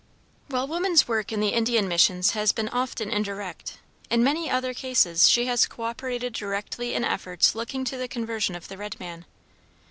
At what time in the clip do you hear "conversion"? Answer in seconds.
8.07-8.55